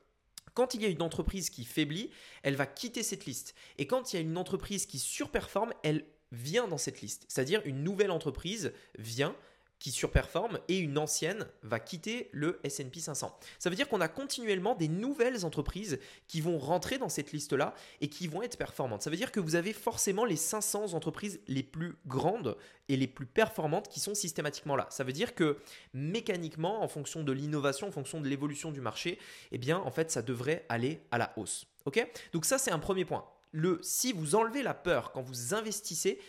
quand 0.54 0.74
il 0.74 0.82
y 0.82 0.84
a 0.84 0.88
une 0.88 1.02
entreprise 1.02 1.50
qui 1.50 1.64
faiblit, 1.64 2.10
elle 2.42 2.56
va 2.56 2.66
quitter 2.66 3.02
cette 3.02 3.24
liste. 3.24 3.54
Et 3.78 3.86
quand 3.86 4.12
il 4.12 4.16
y 4.16 4.18
a 4.18 4.22
une 4.22 4.36
entreprise 4.36 4.86
qui 4.86 4.98
surperforme, 4.98 5.72
elle 5.82 6.04
vient 6.30 6.68
dans 6.68 6.78
cette 6.78 7.00
liste. 7.00 7.24
C'est-à-dire 7.28 7.62
une 7.64 7.82
nouvelle 7.82 8.10
entreprise 8.10 8.72
vient 8.98 9.36
qui 9.82 9.90
surperforme 9.90 10.60
et 10.68 10.78
une 10.78 10.96
ancienne 10.96 11.44
va 11.64 11.80
quitter 11.80 12.30
le 12.30 12.60
S&P 12.62 13.00
500. 13.00 13.36
Ça 13.58 13.68
veut 13.68 13.74
dire 13.74 13.88
qu'on 13.88 14.00
a 14.00 14.06
continuellement 14.06 14.76
des 14.76 14.86
nouvelles 14.86 15.44
entreprises 15.44 15.98
qui 16.28 16.40
vont 16.40 16.56
rentrer 16.56 16.98
dans 16.98 17.08
cette 17.08 17.32
liste-là 17.32 17.74
et 18.00 18.06
qui 18.06 18.28
vont 18.28 18.42
être 18.42 18.56
performantes. 18.56 19.02
Ça 19.02 19.10
veut 19.10 19.16
dire 19.16 19.32
que 19.32 19.40
vous 19.40 19.56
avez 19.56 19.72
forcément 19.72 20.24
les 20.24 20.36
500 20.36 20.94
entreprises 20.94 21.40
les 21.48 21.64
plus 21.64 21.96
grandes 22.06 22.56
et 22.88 22.96
les 22.96 23.08
plus 23.08 23.26
performantes 23.26 23.88
qui 23.88 23.98
sont 23.98 24.14
systématiquement 24.14 24.76
là. 24.76 24.86
Ça 24.88 25.02
veut 25.02 25.12
dire 25.12 25.34
que 25.34 25.58
mécaniquement, 25.94 26.84
en 26.84 26.88
fonction 26.88 27.24
de 27.24 27.32
l'innovation, 27.32 27.88
en 27.88 27.92
fonction 27.92 28.20
de 28.20 28.28
l'évolution 28.28 28.70
du 28.70 28.80
marché, 28.80 29.18
eh 29.50 29.58
bien 29.58 29.78
en 29.78 29.90
fait 29.90 30.12
ça 30.12 30.22
devrait 30.22 30.64
aller 30.68 31.00
à 31.10 31.18
la 31.18 31.32
hausse. 31.36 31.66
Ok? 31.86 32.06
Donc 32.32 32.44
ça 32.44 32.56
c'est 32.56 32.70
un 32.70 32.78
premier 32.78 33.04
point. 33.04 33.24
Le 33.50 33.80
si 33.82 34.12
vous 34.12 34.36
enlevez 34.36 34.62
la 34.62 34.74
peur 34.74 35.10
quand 35.10 35.22
vous 35.22 35.54
investissez, 35.54 36.20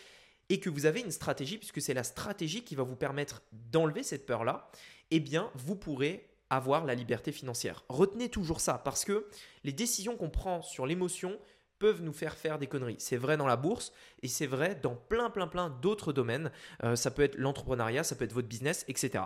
et 0.48 0.60
que 0.60 0.70
vous 0.70 0.86
avez 0.86 1.00
une 1.00 1.10
stratégie, 1.10 1.58
puisque 1.58 1.80
c'est 1.80 1.94
la 1.94 2.04
stratégie 2.04 2.64
qui 2.64 2.74
va 2.74 2.82
vous 2.82 2.96
permettre 2.96 3.42
d'enlever 3.52 4.02
cette 4.02 4.26
peur-là, 4.26 4.70
eh 5.10 5.20
bien, 5.20 5.50
vous 5.54 5.76
pourrez 5.76 6.28
avoir 6.50 6.84
la 6.84 6.94
liberté 6.94 7.32
financière. 7.32 7.84
Retenez 7.88 8.28
toujours 8.28 8.60
ça, 8.60 8.78
parce 8.78 9.04
que 9.04 9.26
les 9.64 9.72
décisions 9.72 10.16
qu'on 10.16 10.30
prend 10.30 10.62
sur 10.62 10.86
l'émotion 10.86 11.38
peuvent 11.78 12.02
nous 12.02 12.12
faire 12.12 12.36
faire 12.36 12.58
des 12.58 12.66
conneries. 12.66 12.96
C'est 12.98 13.16
vrai 13.16 13.36
dans 13.36 13.46
la 13.46 13.56
bourse 13.56 13.92
et 14.22 14.28
c'est 14.28 14.46
vrai 14.46 14.74
dans 14.74 14.94
plein, 14.94 15.30
plein, 15.30 15.48
plein 15.48 15.70
d'autres 15.70 16.12
domaines. 16.12 16.50
Euh, 16.82 16.96
ça 16.96 17.10
peut 17.10 17.22
être 17.22 17.36
l'entrepreneuriat, 17.36 18.04
ça 18.04 18.14
peut 18.14 18.24
être 18.24 18.32
votre 18.32 18.48
business, 18.48 18.84
etc. 18.88 19.24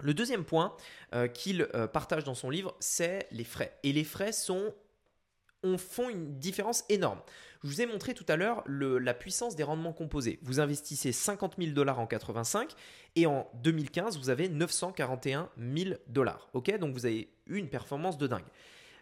Le 0.00 0.14
deuxième 0.14 0.44
point 0.44 0.76
euh, 1.14 1.28
qu'il 1.28 1.68
euh, 1.74 1.86
partage 1.86 2.24
dans 2.24 2.34
son 2.34 2.50
livre, 2.50 2.76
c'est 2.80 3.26
les 3.30 3.44
frais. 3.44 3.78
Et 3.82 3.92
les 3.92 4.04
frais 4.04 4.32
sont 4.32 4.74
on 5.64 5.78
font 5.78 6.08
une 6.08 6.38
différence 6.38 6.84
énorme. 6.88 7.20
Je 7.62 7.68
vous 7.68 7.80
ai 7.80 7.86
montré 7.86 8.12
tout 8.12 8.24
à 8.28 8.36
l'heure 8.36 8.64
la 8.66 9.14
puissance 9.14 9.54
des 9.54 9.62
rendements 9.62 9.92
composés. 9.92 10.40
Vous 10.42 10.58
investissez 10.58 11.12
50 11.12 11.54
000 11.58 11.70
dollars 11.72 12.00
en 12.00 12.06
85 12.06 12.72
et 13.14 13.26
en 13.26 13.48
2015, 13.62 14.18
vous 14.18 14.30
avez 14.30 14.48
941 14.48 15.48
000 15.56 15.94
dollars. 16.08 16.48
Donc 16.52 16.94
vous 16.94 17.06
avez 17.06 17.28
eu 17.46 17.56
une 17.56 17.68
performance 17.68 18.18
de 18.18 18.26
dingue. 18.26 18.44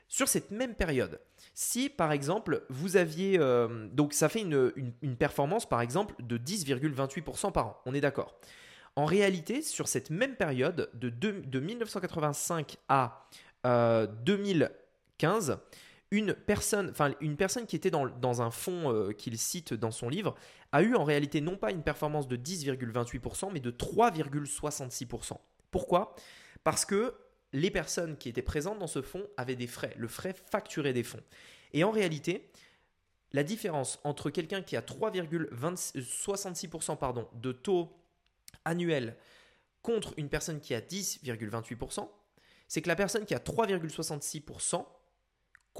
Sur 0.08 0.28
cette 0.28 0.50
même 0.50 0.74
période, 0.74 1.20
si 1.54 1.88
par 1.88 2.10
exemple 2.10 2.64
vous 2.68 2.96
aviez, 2.96 3.38
euh, 3.38 3.86
donc 3.92 4.12
ça 4.12 4.28
fait 4.28 4.40
une, 4.40 5.16
performance 5.16 5.68
par 5.68 5.80
exemple 5.80 6.16
de 6.18 6.36
10,28% 6.36 7.52
par 7.52 7.66
an, 7.68 7.80
on 7.86 7.94
est 7.94 8.00
d'accord. 8.00 8.34
En 8.96 9.04
réalité, 9.04 9.62
sur 9.62 9.86
cette 9.86 10.10
même 10.10 10.34
période 10.34 10.90
de, 10.94 11.10
de 11.10 11.60
1985 11.60 12.76
à 12.88 13.28
2015, 14.24 15.50
euh, 15.50 15.56
une 16.10 16.34
personne, 16.34 16.90
enfin 16.90 17.14
une 17.20 17.36
personne 17.36 17.66
qui 17.66 17.76
était 17.76 17.90
dans, 17.90 18.42
un 18.42 18.50
fonds 18.50 18.92
euh, 18.92 19.12
qu'il 19.12 19.38
cite 19.38 19.74
dans 19.74 19.92
son 19.92 20.08
livre, 20.08 20.34
a 20.72 20.82
eu 20.82 20.96
en 20.96 21.04
réalité 21.04 21.40
non 21.40 21.56
pas 21.56 21.70
une 21.70 21.82
performance 21.82 22.26
de 22.26 22.36
10,28%, 22.36 23.50
mais 23.52 23.60
de 23.60 23.70
3,66%. 23.70 25.36
Pourquoi? 25.70 26.16
Parce 26.64 26.84
que 26.84 27.14
les 27.52 27.70
personnes 27.70 28.16
qui 28.16 28.28
étaient 28.28 28.42
présentes 28.42 28.78
dans 28.78 28.86
ce 28.86 29.02
fonds 29.02 29.26
avaient 29.36 29.56
des 29.56 29.66
frais, 29.66 29.92
le 29.96 30.08
frais 30.08 30.32
facturé 30.32 30.92
des 30.92 31.04
fonds. 31.04 31.22
Et 31.72 31.84
en 31.84 31.90
réalité, 31.90 32.50
la 33.32 33.44
différence 33.44 34.00
entre 34.04 34.30
quelqu'un 34.30 34.62
qui 34.62 34.76
a 34.76 34.80
3,66% 34.80 36.98
pardon, 36.98 37.28
de 37.34 37.52
taux 37.52 37.92
annuel 38.64 39.16
contre 39.82 40.14
une 40.16 40.28
personne 40.28 40.60
qui 40.60 40.74
a 40.74 40.80
10,28%, 40.80 42.08
c'est 42.66 42.82
que 42.82 42.88
la 42.88 42.96
personne 42.96 43.24
qui 43.24 43.34
a 43.34 43.38
3,66% 43.38 44.84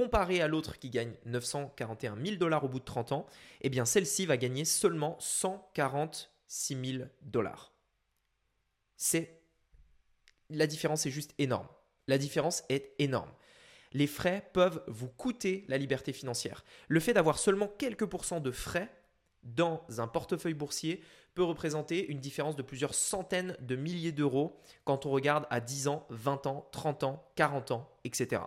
comparé 0.00 0.40
à 0.40 0.48
l'autre 0.48 0.78
qui 0.78 0.88
gagne 0.88 1.12
941 1.26 2.16
000 2.24 2.36
dollars 2.36 2.64
au 2.64 2.68
bout 2.68 2.78
de 2.78 2.84
30 2.86 3.12
ans, 3.12 3.26
eh 3.60 3.68
bien 3.68 3.84
celle-ci 3.84 4.24
va 4.24 4.38
gagner 4.38 4.64
seulement 4.64 5.18
146 5.20 6.92
000 6.96 7.04
dollars. 7.20 7.74
C'est 8.96 9.42
la 10.48 10.66
différence 10.66 11.04
est 11.04 11.10
juste 11.10 11.34
énorme. 11.36 11.68
La 12.08 12.16
différence 12.16 12.64
est 12.70 12.94
énorme. 12.98 13.30
Les 13.92 14.06
frais 14.06 14.48
peuvent 14.54 14.82
vous 14.88 15.08
coûter 15.08 15.66
la 15.68 15.76
liberté 15.76 16.14
financière. 16.14 16.64
Le 16.88 16.98
fait 16.98 17.12
d'avoir 17.12 17.38
seulement 17.38 17.68
quelques 17.68 18.06
pourcents 18.06 18.40
de 18.40 18.52
frais 18.52 18.90
dans 19.42 19.84
un 19.98 20.08
portefeuille 20.08 20.54
boursier 20.54 21.04
peut 21.34 21.42
représenter 21.42 22.06
une 22.06 22.18
différence 22.18 22.56
de 22.56 22.62
plusieurs 22.62 22.94
centaines 22.94 23.56
de 23.60 23.76
milliers 23.76 24.12
d'euros 24.12 24.58
quand 24.84 25.06
on 25.06 25.10
regarde 25.10 25.46
à 25.50 25.60
10 25.60 25.88
ans, 25.88 26.06
20 26.10 26.46
ans, 26.46 26.68
30 26.72 27.04
ans, 27.04 27.24
40 27.36 27.70
ans, 27.70 27.88
etc. 28.04 28.42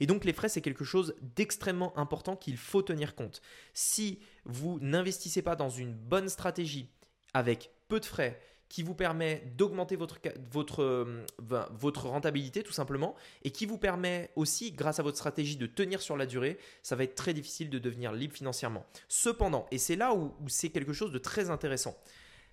Et 0.00 0.06
donc 0.06 0.24
les 0.24 0.32
frais, 0.32 0.48
c'est 0.48 0.60
quelque 0.60 0.84
chose 0.84 1.14
d'extrêmement 1.36 1.96
important 1.98 2.36
qu'il 2.36 2.56
faut 2.56 2.82
tenir 2.82 3.14
compte. 3.14 3.42
Si 3.74 4.20
vous 4.44 4.78
n'investissez 4.80 5.42
pas 5.42 5.56
dans 5.56 5.70
une 5.70 5.94
bonne 5.94 6.28
stratégie 6.28 6.90
avec 7.34 7.70
peu 7.88 8.00
de 8.00 8.06
frais, 8.06 8.40
qui 8.68 8.82
vous 8.82 8.94
permet 8.94 9.42
d'augmenter 9.56 9.96
votre, 9.96 10.18
votre, 10.50 10.82
euh, 10.82 11.24
votre 11.38 12.06
rentabilité 12.06 12.62
tout 12.62 12.72
simplement 12.72 13.14
et 13.42 13.50
qui 13.50 13.66
vous 13.66 13.78
permet 13.78 14.30
aussi, 14.36 14.72
grâce 14.72 15.00
à 15.00 15.02
votre 15.02 15.16
stratégie, 15.16 15.56
de 15.56 15.66
tenir 15.66 16.02
sur 16.02 16.16
la 16.16 16.26
durée, 16.26 16.58
ça 16.82 16.94
va 16.94 17.04
être 17.04 17.14
très 17.14 17.32
difficile 17.32 17.70
de 17.70 17.78
devenir 17.78 18.12
libre 18.12 18.34
financièrement. 18.34 18.84
Cependant, 19.08 19.66
et 19.70 19.78
c'est 19.78 19.96
là 19.96 20.14
où, 20.14 20.34
où 20.40 20.48
c'est 20.48 20.68
quelque 20.68 20.92
chose 20.92 21.12
de 21.12 21.18
très 21.18 21.50
intéressant, 21.50 21.96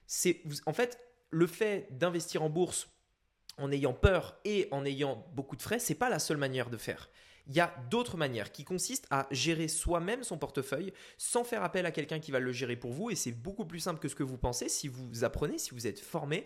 c'est 0.07 0.43
en 0.65 0.73
fait 0.73 0.99
le 1.29 1.47
fait 1.47 1.87
d'investir 1.91 2.43
en 2.43 2.49
bourse 2.49 2.87
en 3.57 3.71
ayant 3.71 3.93
peur 3.93 4.37
et 4.43 4.67
en 4.71 4.85
ayant 4.85 5.25
beaucoup 5.33 5.55
de 5.55 5.61
frais, 5.61 5.79
c'est 5.79 5.95
pas 5.95 6.09
la 6.09 6.19
seule 6.19 6.37
manière 6.37 6.69
de 6.69 6.77
faire. 6.77 7.09
Il 7.47 7.55
y 7.55 7.59
a 7.59 7.73
d'autres 7.89 8.17
manières 8.17 8.51
qui 8.51 8.63
consistent 8.63 9.07
à 9.11 9.27
gérer 9.31 9.67
soi-même 9.67 10.23
son 10.23 10.37
portefeuille 10.37 10.91
sans 11.17 11.43
faire 11.43 11.63
appel 11.63 11.85
à 11.85 11.91
quelqu'un 11.91 12.19
qui 12.19 12.31
va 12.31 12.39
le 12.39 12.51
gérer 12.51 12.75
pour 12.75 12.91
vous 12.91 13.11
et 13.11 13.15
c'est 13.15 13.31
beaucoup 13.31 13.65
plus 13.65 13.79
simple 13.79 13.99
que 13.99 14.07
ce 14.07 14.15
que 14.15 14.23
vous 14.23 14.37
pensez 14.37 14.67
si 14.67 14.87
vous 14.87 15.23
apprenez, 15.23 15.57
si 15.57 15.71
vous 15.71 15.85
êtes 15.85 15.99
formé 15.99 16.45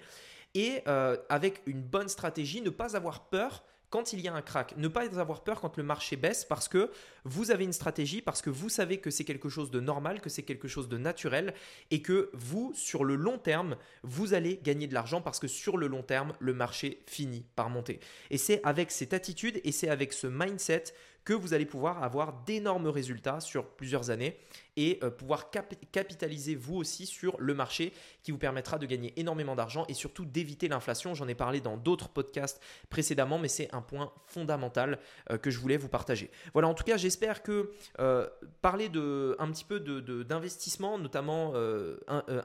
et 0.53 0.81
euh, 0.87 1.15
avec 1.29 1.61
une 1.67 1.81
bonne 1.81 2.09
stratégie, 2.09 2.61
ne 2.61 2.69
pas 2.69 2.97
avoir 2.97 3.29
peur 3.29 3.63
quand 3.89 4.13
il 4.13 4.21
y 4.21 4.27
a 4.27 4.33
un 4.33 4.41
crack, 4.41 4.75
ne 4.77 4.87
pas 4.87 5.19
avoir 5.19 5.43
peur 5.43 5.61
quand 5.61 5.77
le 5.77 5.83
marché 5.83 6.15
baisse 6.15 6.45
parce 6.45 6.67
que 6.67 6.91
vous 7.23 7.51
avez 7.51 7.63
une 7.63 7.73
stratégie, 7.73 8.21
parce 8.21 8.41
que 8.41 8.49
vous 8.49 8.69
savez 8.69 8.99
que 8.99 9.09
c'est 9.09 9.23
quelque 9.23 9.49
chose 9.49 9.71
de 9.71 9.79
normal, 9.79 10.21
que 10.21 10.29
c'est 10.29 10.43
quelque 10.43 10.67
chose 10.67 10.89
de 10.89 10.97
naturel 10.97 11.53
et 11.89 12.01
que 12.01 12.29
vous, 12.33 12.71
sur 12.75 13.03
le 13.03 13.15
long 13.15 13.37
terme, 13.37 13.77
vous 14.03 14.33
allez 14.33 14.59
gagner 14.63 14.87
de 14.87 14.93
l'argent 14.93 15.21
parce 15.21 15.39
que 15.39 15.47
sur 15.47 15.77
le 15.77 15.87
long 15.87 16.03
terme, 16.03 16.33
le 16.39 16.53
marché 16.53 17.03
finit 17.07 17.45
par 17.55 17.69
monter. 17.69 17.99
Et 18.29 18.37
c'est 18.37 18.61
avec 18.63 18.91
cette 18.91 19.13
attitude 19.13 19.59
et 19.63 19.71
c'est 19.71 19.89
avec 19.89 20.13
ce 20.13 20.27
mindset 20.27 20.83
que 21.25 21.33
vous 21.33 21.53
allez 21.53 21.65
pouvoir 21.65 22.03
avoir 22.03 22.43
d'énormes 22.43 22.87
résultats 22.87 23.39
sur 23.39 23.67
plusieurs 23.67 24.09
années 24.09 24.37
et 24.79 24.97
euh, 25.03 25.09
pouvoir 25.11 25.51
capitaliser 25.51 26.55
vous 26.55 26.77
aussi 26.77 27.05
sur 27.05 27.35
le 27.37 27.53
marché 27.53 27.91
qui 28.23 28.31
vous 28.31 28.37
permettra 28.37 28.79
de 28.79 28.85
gagner 28.85 29.13
énormément 29.17 29.53
d'argent 29.53 29.85
et 29.89 29.93
surtout 29.93 30.23
d'éviter 30.23 30.69
l'inflation. 30.69 31.13
J'en 31.13 31.27
ai 31.27 31.35
parlé 31.35 31.59
dans 31.59 31.75
d'autres 31.75 32.07
podcasts 32.07 32.61
précédemment, 32.89 33.39
mais 33.39 33.49
c'est 33.49 33.73
un 33.75 33.81
point 33.81 34.13
fondamental 34.25 34.99
euh, 35.31 35.37
que 35.37 35.51
je 35.51 35.59
voulais 35.59 35.75
vous 35.75 35.89
partager. 35.89 36.31
Voilà, 36.53 36.69
en 36.69 36.73
tout 36.73 36.85
cas, 36.85 36.95
j'espère 36.95 37.43
que 37.43 37.71
euh, 37.99 38.29
parler 38.61 38.87
de, 38.87 39.35
un 39.39 39.51
petit 39.51 39.65
peu 39.65 39.81
d'investissement, 39.81 40.97
de, 40.97 41.03
notamment 41.03 41.53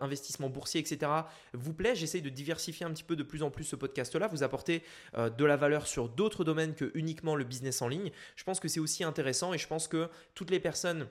investissement 0.00 0.48
boursier, 0.48 0.80
etc., 0.80 1.12
vous 1.52 1.72
plaît. 1.72 1.94
J'essaye 1.94 2.22
de 2.22 2.30
diversifier 2.30 2.84
un 2.84 2.90
petit 2.90 3.04
peu 3.04 3.14
de 3.14 3.22
plus 3.22 3.44
en 3.44 3.50
plus 3.50 3.64
ce 3.64 3.76
podcast-là, 3.76 4.26
vous 4.26 4.42
apporter 4.42 4.82
de 5.16 5.44
la 5.44 5.56
valeur 5.56 5.86
sur 5.86 6.08
d'autres 6.08 6.42
domaines 6.42 6.74
que 6.74 6.90
uniquement 6.94 7.36
le 7.36 7.44
business 7.44 7.80
en 7.82 7.88
ligne. 7.88 8.10
Je 8.34 8.44
pense 8.44 8.58
que 8.58 8.66
c'est 8.66 8.80
aussi 8.80 9.04
intéressant 9.04 9.54
et 9.54 9.58
je 9.58 9.68
pense 9.68 9.86
que 9.86 10.08
toutes 10.34 10.50
les 10.50 10.60
personnes 10.60 11.06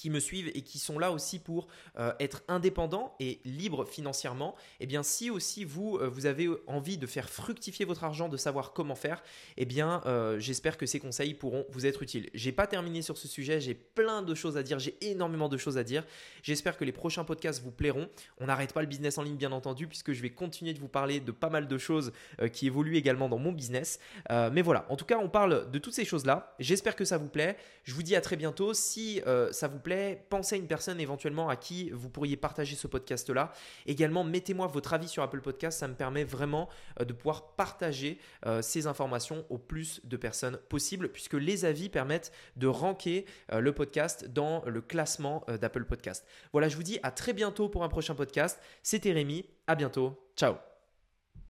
qui 0.00 0.08
me 0.08 0.18
suivent 0.18 0.50
et 0.54 0.62
qui 0.62 0.78
sont 0.78 0.98
là 0.98 1.12
aussi 1.12 1.38
pour 1.38 1.68
euh, 1.98 2.14
être 2.20 2.42
indépendants 2.48 3.14
et 3.20 3.38
libres 3.44 3.84
financièrement, 3.84 4.56
eh 4.80 4.86
bien 4.86 5.02
si 5.02 5.28
aussi 5.28 5.62
vous, 5.64 5.98
euh, 5.98 6.08
vous 6.08 6.24
avez 6.24 6.48
envie 6.66 6.96
de 6.96 7.06
faire 7.06 7.28
fructifier 7.28 7.84
votre 7.84 8.02
argent, 8.02 8.30
de 8.30 8.38
savoir 8.38 8.72
comment 8.72 8.94
faire, 8.94 9.22
eh 9.58 9.66
bien 9.66 10.00
euh, 10.06 10.38
j'espère 10.38 10.78
que 10.78 10.86
ces 10.86 11.00
conseils 11.00 11.34
pourront 11.34 11.66
vous 11.68 11.84
être 11.84 12.02
utiles. 12.02 12.30
J'ai 12.32 12.50
pas 12.50 12.66
terminé 12.66 13.02
sur 13.02 13.18
ce 13.18 13.28
sujet, 13.28 13.60
j'ai 13.60 13.74
plein 13.74 14.22
de 14.22 14.34
choses 14.34 14.56
à 14.56 14.62
dire, 14.62 14.78
j'ai 14.78 14.96
énormément 15.02 15.50
de 15.50 15.58
choses 15.58 15.76
à 15.76 15.84
dire. 15.84 16.06
J'espère 16.42 16.78
que 16.78 16.84
les 16.86 16.92
prochains 16.92 17.24
podcasts 17.24 17.62
vous 17.62 17.70
plairont. 17.70 18.08
On 18.38 18.46
n'arrête 18.46 18.72
pas 18.72 18.80
le 18.80 18.86
business 18.86 19.18
en 19.18 19.22
ligne 19.22 19.36
bien 19.36 19.52
entendu 19.52 19.86
puisque 19.86 20.12
je 20.12 20.22
vais 20.22 20.30
continuer 20.30 20.72
de 20.72 20.78
vous 20.78 20.88
parler 20.88 21.20
de 21.20 21.30
pas 21.30 21.50
mal 21.50 21.68
de 21.68 21.76
choses 21.76 22.12
qui 22.54 22.66
évoluent 22.66 22.96
également 22.96 23.28
dans 23.28 23.38
mon 23.38 23.52
business. 23.52 24.00
mais 24.30 24.62
voilà, 24.62 24.86
en 24.88 24.96
tout 24.96 25.04
cas 25.04 25.18
on 25.18 25.28
parle 25.28 25.70
de 25.70 25.78
toutes 25.78 25.94
ces 25.94 26.06
choses-là. 26.06 26.54
J'espère 26.58 26.96
que 26.96 27.04
ça 27.04 27.18
vous 27.18 27.28
plaît. 27.28 27.58
Je 27.84 27.92
vous 27.92 28.02
dis 28.02 28.16
à 28.16 28.22
très 28.22 28.36
bientôt. 28.36 28.72
Si 28.72 29.20
ça 29.50 29.68
vous 29.68 29.78
plaît, 29.78 29.89
pensez 30.28 30.54
à 30.54 30.58
une 30.58 30.66
personne 30.66 31.00
éventuellement 31.00 31.48
à 31.48 31.56
qui 31.56 31.90
vous 31.90 32.08
pourriez 32.10 32.36
partager 32.36 32.76
ce 32.76 32.86
podcast-là. 32.86 33.52
Également, 33.86 34.24
mettez-moi 34.24 34.66
votre 34.66 34.92
avis 34.92 35.08
sur 35.08 35.22
Apple 35.22 35.40
Podcast, 35.40 35.78
ça 35.78 35.88
me 35.88 35.94
permet 35.94 36.24
vraiment 36.24 36.68
euh, 37.00 37.04
de 37.04 37.12
pouvoir 37.12 37.54
partager 37.56 38.18
euh, 38.46 38.62
ces 38.62 38.86
informations 38.86 39.44
au 39.50 39.58
plus 39.58 40.00
de 40.04 40.16
personnes 40.16 40.58
possible, 40.68 41.10
puisque 41.10 41.34
les 41.34 41.64
avis 41.64 41.88
permettent 41.88 42.32
de 42.56 42.66
ranker 42.66 43.26
euh, 43.52 43.60
le 43.60 43.72
podcast 43.72 44.26
dans 44.28 44.62
le 44.66 44.80
classement 44.80 45.44
d'Apple 45.60 45.84
Podcast. 45.84 46.26
Voilà, 46.52 46.68
je 46.68 46.76
vous 46.76 46.82
dis 46.82 46.98
à 47.02 47.10
très 47.10 47.32
bientôt 47.32 47.68
pour 47.68 47.84
un 47.84 47.88
prochain 47.88 48.14
podcast. 48.14 48.60
C'était 48.82 49.12
Rémi, 49.12 49.46
à 49.66 49.74
bientôt, 49.74 50.30
ciao 50.36 50.69